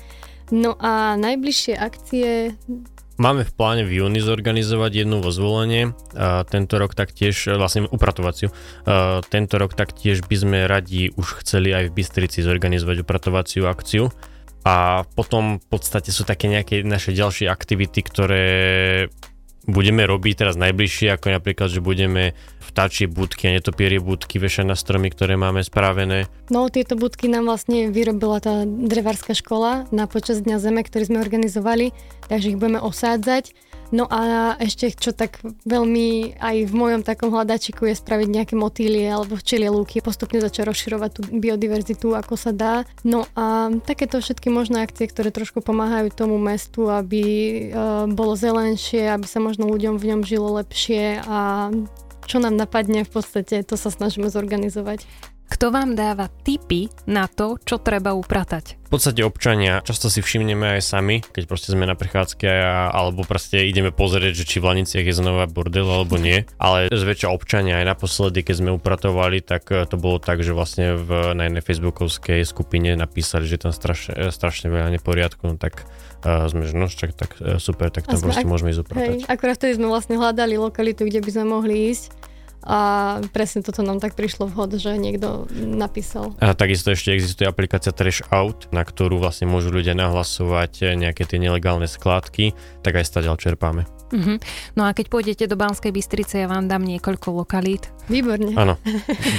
No 0.55 0.79
a 0.79 1.19
najbližšie 1.19 1.75
akcie 1.75 2.55
Máme 3.17 3.49
v 3.49 3.53
pláne 3.57 3.81
v 3.89 4.05
júni 4.05 4.21
zorganizovať 4.21 5.09
jednu 5.09 5.25
vo 5.25 5.33
zvolenie. 5.33 5.97
A 6.13 6.45
tento 6.45 6.77
rok 6.77 6.93
taktiež, 6.93 7.49
vlastne 7.57 7.89
upratovaciu. 7.89 8.53
A 8.85 9.25
tento 9.25 9.57
rok 9.57 9.73
taktiež 9.73 10.21
by 10.21 10.37
sme 10.37 10.59
radi 10.69 11.09
už 11.17 11.41
chceli 11.41 11.73
aj 11.73 11.89
v 11.89 11.97
Bystrici 11.97 12.45
zorganizovať 12.45 13.01
upratovaciu 13.01 13.65
akciu. 13.73 14.13
A 14.69 15.09
potom 15.17 15.57
v 15.57 15.67
podstate 15.73 16.13
sú 16.13 16.29
také 16.29 16.53
nejaké 16.53 16.85
naše 16.85 17.17
ďalšie 17.17 17.49
aktivity, 17.49 18.05
ktoré 18.05 18.45
budeme 19.67 20.07
robiť 20.07 20.47
teraz 20.47 20.55
najbližšie, 20.57 21.13
ako 21.15 21.35
napríklad, 21.35 21.69
že 21.69 21.85
budeme 21.85 22.39
vtáčie 22.63 23.11
budky 23.11 23.51
a 23.51 23.55
netopierie 23.59 23.99
budky 23.99 24.39
vešať 24.39 24.65
na 24.67 24.79
stromy, 24.79 25.11
ktoré 25.11 25.35
máme 25.35 25.61
spravené. 25.67 26.31
No 26.49 26.71
tieto 26.71 26.95
budky 26.95 27.27
nám 27.27 27.51
vlastne 27.51 27.91
vyrobila 27.91 28.39
tá 28.39 28.63
drevárska 28.65 29.35
škola 29.35 29.91
na 29.91 30.07
počas 30.07 30.41
Dňa 30.43 30.63
Zeme, 30.63 30.83
ktorý 30.87 31.11
sme 31.11 31.19
organizovali, 31.23 31.91
takže 32.31 32.55
ich 32.55 32.59
budeme 32.59 32.79
osádzať 32.79 33.53
No 33.95 34.11
a 34.11 34.55
ešte 34.59 34.90
čo 34.95 35.14
tak 35.14 35.38
veľmi 35.62 36.38
aj 36.38 36.57
v 36.66 36.75
mojom 36.75 37.02
takom 37.07 37.31
hľadačiku 37.31 37.87
je 37.87 37.95
spraviť 37.95 38.28
nejaké 38.31 38.55
motýlie 38.59 39.07
alebo 39.07 39.38
včelie 39.38 39.71
lúky, 39.71 40.02
postupne 40.02 40.43
začať 40.43 40.66
rozširovať 40.66 41.11
tú 41.14 41.21
biodiverzitu, 41.38 42.14
ako 42.14 42.35
sa 42.35 42.50
dá. 42.50 42.83
No 43.07 43.28
a 43.38 43.71
takéto 43.87 44.19
všetky 44.19 44.50
možné 44.50 44.83
akcie, 44.83 45.07
ktoré 45.07 45.31
trošku 45.31 45.62
pomáhajú 45.62 46.11
tomu 46.11 46.40
mestu, 46.40 46.90
aby 46.90 47.23
uh, 47.71 48.11
bolo 48.11 48.35
zelenšie, 48.35 49.07
aby 49.07 49.26
sa 49.28 49.38
možno 49.38 49.71
ľuďom 49.71 49.99
v 50.02 50.14
ňom 50.14 50.21
žilo 50.26 50.59
lepšie 50.59 51.23
a 51.23 51.71
čo 52.26 52.43
nám 52.43 52.59
napadne 52.59 53.07
v 53.07 53.11
podstate, 53.11 53.62
to 53.62 53.78
sa 53.78 53.88
snažíme 53.95 54.26
zorganizovať. 54.26 55.07
Kto 55.47 55.71
vám 55.71 55.95
dáva 55.95 56.26
tipy 56.43 56.91
na 57.07 57.31
to, 57.31 57.55
čo 57.62 57.79
treba 57.79 58.12
upratať? 58.19 58.83
V 58.87 58.91
podstate 58.95 59.26
občania 59.26 59.83
často 59.83 60.07
si 60.07 60.23
všimneme 60.23 60.79
aj 60.79 60.83
sami, 60.83 61.19
keď 61.23 61.50
proste 61.50 61.75
sme 61.75 61.91
na 61.91 61.99
prechádzke 61.99 62.47
alebo 62.95 63.26
proste 63.26 63.67
ideme 63.67 63.91
pozrieť, 63.91 64.43
že 64.43 64.45
či 64.47 64.57
v 64.62 64.75
Laniciach 64.75 65.07
je 65.07 65.15
znova 65.15 65.50
bordel 65.50 65.87
alebo 65.87 66.19
nie. 66.19 66.47
Ale 66.59 66.87
zväčša 66.91 67.31
občania 67.31 67.83
aj 67.83 67.99
naposledy, 67.99 68.47
keď 68.47 68.55
sme 68.62 68.71
upratovali, 68.75 69.43
tak 69.43 69.71
eh, 69.75 69.87
to 69.87 69.99
bolo 69.99 70.23
tak, 70.23 70.43
že 70.43 70.55
vlastne 70.55 70.99
v, 70.99 71.35
na 71.35 71.50
jednej 71.50 71.62
facebookovskej 71.62 72.47
skupine 72.47 72.95
napísali, 72.95 73.47
že 73.47 73.59
tam 73.59 73.75
strašne, 73.75 74.15
eh, 74.15 74.31
strašne 74.31 74.71
veľa 74.71 74.95
neporiadku, 74.99 75.47
no 75.50 75.59
tak 75.59 75.83
uh, 76.23 76.47
sme, 76.47 76.67
že 76.67 76.75
no 76.79 76.87
čak, 76.87 77.15
tak 77.15 77.38
super, 77.59 77.91
tak 77.91 78.07
tam 78.07 78.23
proste 78.23 78.47
ak, 78.47 78.50
môžeme 78.50 78.71
ísť 78.71 78.83
upratať. 78.87 79.03
Hej, 79.03 79.19
akurát 79.26 79.59
vtedy 79.59 79.83
sme 79.83 79.91
vlastne 79.91 80.15
hľadali 80.15 80.59
lokalitu, 80.59 81.07
kde 81.07 81.23
by 81.23 81.31
sme 81.31 81.45
mohli 81.50 81.91
ísť 81.91 82.25
a 82.67 82.79
presne 83.31 83.63
toto 83.63 83.87
nám 83.87 84.03
tak 84.03 84.19
prišlo 84.19 84.51
vhod, 84.51 84.75
že 84.77 84.99
niekto 84.99 85.47
napísal. 85.55 86.35
A 86.43 86.53
takisto 86.53 86.91
ešte 86.91 87.15
existuje 87.15 87.47
aplikácia 87.47 87.95
Trash 87.95 88.27
Out, 88.35 88.69
na 88.75 88.83
ktorú 88.83 89.23
vlastne 89.23 89.47
môžu 89.47 89.71
ľudia 89.71 89.95
nahlasovať 89.95 90.99
nejaké 90.99 91.23
tie 91.23 91.39
nelegálne 91.39 91.87
skládky, 91.87 92.59
tak 92.83 92.99
aj 92.99 93.07
stadiaľ 93.07 93.39
čerpáme. 93.39 93.87
Uh-huh. 94.07 94.39
No 94.79 94.87
a 94.87 94.95
keď 94.95 95.11
pôjdete 95.11 95.45
do 95.51 95.59
Banskej 95.59 95.91
Bystrice, 95.91 96.39
ja 96.39 96.47
vám 96.47 96.71
dám 96.71 96.87
niekoľko 96.87 97.43
lokalít. 97.43 97.91
Výborne. 98.07 98.55
Áno, 98.55 98.79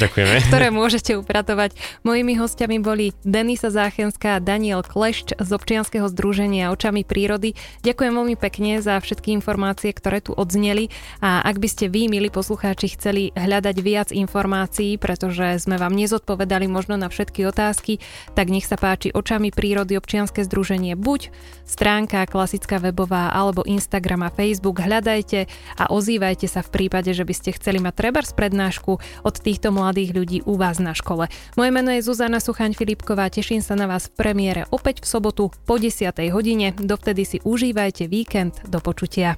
ďakujeme. 0.04 0.44
ktoré 0.52 0.68
môžete 0.76 1.16
upratovať. 1.16 1.72
Mojimi 2.04 2.36
hostiami 2.36 2.84
boli 2.84 3.16
Denisa 3.24 3.72
Záchenská 3.72 4.40
a 4.40 4.44
Daniel 4.44 4.84
Klešč 4.84 5.40
z 5.40 5.50
občianskeho 5.56 6.12
združenia 6.12 6.76
Očami 6.76 7.08
prírody. 7.08 7.56
Ďakujem 7.88 8.12
veľmi 8.12 8.36
pekne 8.36 8.84
za 8.84 9.00
všetky 9.00 9.32
informácie, 9.40 9.96
ktoré 9.96 10.20
tu 10.20 10.36
odzneli 10.36 10.92
a 11.24 11.40
ak 11.48 11.64
by 11.64 11.68
ste 11.72 11.86
vy, 11.88 12.12
milí 12.12 12.28
poslucháči, 12.28 12.92
chceli 13.00 13.17
hľadať 13.34 13.78
viac 13.82 14.10
informácií, 14.14 15.02
pretože 15.02 15.64
sme 15.66 15.82
vám 15.82 15.94
nezodpovedali 15.98 16.70
možno 16.70 16.96
na 16.96 17.10
všetky 17.10 17.50
otázky, 17.50 17.98
tak 18.38 18.54
nech 18.54 18.70
sa 18.70 18.78
páči 18.78 19.10
Očami 19.10 19.50
prírody 19.50 19.98
občianske 19.98 20.46
združenie 20.46 20.94
buď 20.94 21.34
stránka 21.68 22.24
klasická 22.30 22.80
webová 22.80 23.34
alebo 23.34 23.66
Instagram 23.68 24.28
a 24.28 24.34
Facebook 24.34 24.80
hľadajte 24.80 25.50
a 25.76 25.84
ozývajte 25.92 26.48
sa 26.48 26.62
v 26.64 26.70
prípade, 26.72 27.12
že 27.12 27.28
by 27.28 27.34
ste 27.34 27.58
chceli 27.58 27.82
mať 27.82 27.94
trebárs 27.98 28.32
prednášku 28.32 29.02
od 29.02 29.36
týchto 29.36 29.74
mladých 29.74 30.16
ľudí 30.16 30.38
u 30.46 30.56
vás 30.56 30.78
na 30.78 30.94
škole. 30.94 31.28
Moje 31.60 31.72
meno 31.74 31.92
je 31.92 32.06
Zuzana 32.06 32.40
Suchaň 32.40 32.78
Filipková, 32.78 33.28
teším 33.34 33.60
sa 33.60 33.76
na 33.76 33.90
vás 33.90 34.08
v 34.08 34.16
premiére 34.16 34.70
opäť 34.70 35.04
v 35.04 35.08
sobotu 35.10 35.52
po 35.66 35.76
10. 35.76 36.14
hodine. 36.32 36.72
Dovtedy 36.78 37.24
si 37.26 37.38
užívajte 37.44 38.06
víkend. 38.08 38.62
Do 38.70 38.80
počutia. 38.80 39.36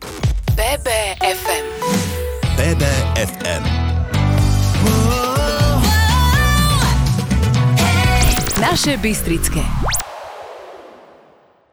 BBFM 0.60 1.48
BBFM 2.69 3.63
Naše 8.62 8.97
Bystrické. 8.97 9.62